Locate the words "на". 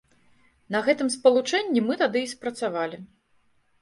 0.75-0.79